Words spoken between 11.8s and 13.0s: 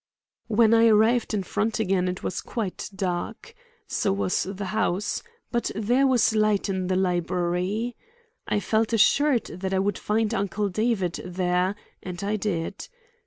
and I did.